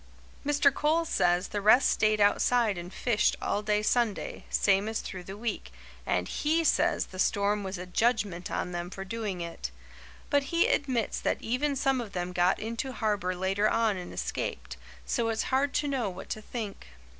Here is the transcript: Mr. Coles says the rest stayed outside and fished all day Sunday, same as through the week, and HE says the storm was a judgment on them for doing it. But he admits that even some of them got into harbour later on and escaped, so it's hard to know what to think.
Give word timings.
Mr. 0.43 0.73
Coles 0.73 1.09
says 1.09 1.49
the 1.49 1.61
rest 1.61 1.87
stayed 1.87 2.19
outside 2.19 2.75
and 2.75 2.91
fished 2.91 3.35
all 3.39 3.61
day 3.61 3.83
Sunday, 3.83 4.45
same 4.49 4.87
as 4.89 4.99
through 4.99 5.23
the 5.23 5.37
week, 5.37 5.71
and 6.07 6.27
HE 6.27 6.63
says 6.63 7.05
the 7.05 7.19
storm 7.19 7.63
was 7.63 7.77
a 7.77 7.85
judgment 7.85 8.49
on 8.49 8.71
them 8.71 8.89
for 8.89 9.05
doing 9.05 9.41
it. 9.41 9.69
But 10.31 10.45
he 10.45 10.65
admits 10.65 11.19
that 11.19 11.39
even 11.39 11.75
some 11.75 12.01
of 12.01 12.13
them 12.13 12.33
got 12.33 12.57
into 12.59 12.93
harbour 12.93 13.35
later 13.35 13.69
on 13.69 13.95
and 13.95 14.11
escaped, 14.11 14.75
so 15.05 15.29
it's 15.29 15.43
hard 15.53 15.71
to 15.75 15.87
know 15.87 16.09
what 16.09 16.29
to 16.31 16.41
think. 16.41 16.87